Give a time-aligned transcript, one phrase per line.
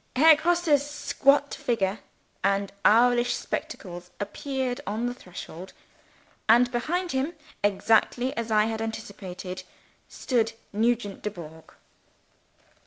[0.15, 1.99] Herr Grosse's squat figure
[2.43, 5.73] and owlish spectacles appeared on the threshold.
[6.49, 9.61] And behind him (exactly as I had anticipated)
[10.09, 11.75] stood Nugent Dubourg.